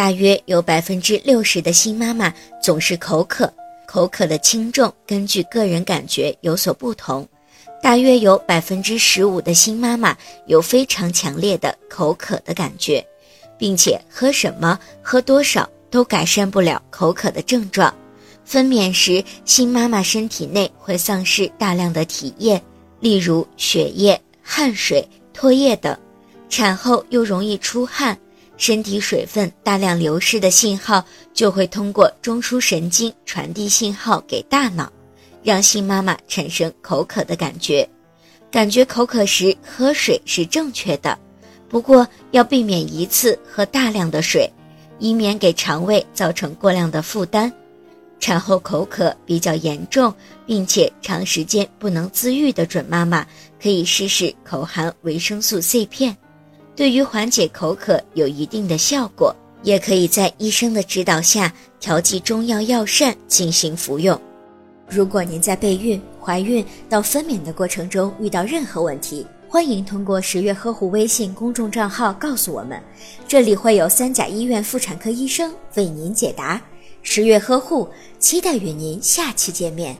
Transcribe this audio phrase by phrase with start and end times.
[0.00, 3.52] 大约有百分之六十的新妈妈总是口渴，
[3.86, 7.28] 口渴的轻重根据个人感觉有所不同。
[7.82, 10.16] 大约有百分之十五的新妈妈
[10.46, 13.06] 有非常强烈的口渴的感觉，
[13.58, 17.94] 并且喝什么、喝多少都改善不了口渴的症状。
[18.42, 22.58] 分娩时，新妈妈身体内会丧失大量的体液，
[23.00, 25.94] 例如血液、汗水、唾液等；
[26.48, 28.18] 产后又容易出汗，
[28.60, 34.92] 身体水分大量流失的信号就会通过中枢神经传递信号给大脑。
[35.42, 37.88] 让新妈妈产生口渴的感觉，
[38.50, 41.18] 感觉口渴时喝水是正确的，
[41.70, 44.46] 不过要避免一次喝大量的水，
[44.98, 47.50] 以免给肠胃造成过量的负担。
[48.18, 50.14] 产后口渴比较严重，
[50.44, 53.26] 并且长时间不能自愈的准妈妈，
[53.58, 56.14] 可以试试口含维生素 C 片，
[56.80, 59.36] 对于缓解口渴有一定的效果。
[59.62, 64.18] 也可以在医生的指导下调剂中药药膳进行服用。
[64.88, 72.82] 如果您在备孕、怀孕到分娩的过程中遇到任何问题，欢迎通过十月呵护微信公众账号告诉我们，
[73.28, 76.58] 这里会有三甲医院妇产科医生为您解答。
[77.02, 77.86] 十月呵护，
[78.18, 79.94] 期待与您下期见面。